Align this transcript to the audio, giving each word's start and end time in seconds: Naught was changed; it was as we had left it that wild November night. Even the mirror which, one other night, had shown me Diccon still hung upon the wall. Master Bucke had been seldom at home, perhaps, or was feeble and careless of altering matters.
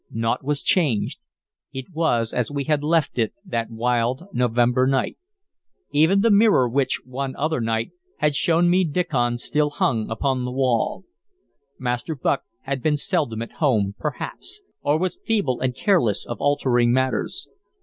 Naught 0.09 0.43
was 0.43 0.63
changed; 0.63 1.19
it 1.71 1.85
was 1.93 2.33
as 2.33 2.49
we 2.49 2.63
had 2.63 2.81
left 2.83 3.19
it 3.19 3.35
that 3.45 3.69
wild 3.69 4.23
November 4.33 4.87
night. 4.87 5.15
Even 5.91 6.21
the 6.21 6.31
mirror 6.31 6.67
which, 6.67 7.01
one 7.05 7.35
other 7.35 7.61
night, 7.61 7.91
had 8.17 8.33
shown 8.33 8.67
me 8.67 8.83
Diccon 8.83 9.37
still 9.37 9.69
hung 9.69 10.09
upon 10.09 10.43
the 10.43 10.51
wall. 10.51 11.03
Master 11.77 12.15
Bucke 12.15 12.41
had 12.63 12.81
been 12.81 12.97
seldom 12.97 13.43
at 13.43 13.51
home, 13.61 13.93
perhaps, 13.99 14.61
or 14.81 14.97
was 14.97 15.19
feeble 15.23 15.59
and 15.59 15.75
careless 15.75 16.25
of 16.25 16.41
altering 16.41 16.91
matters. 16.91 17.47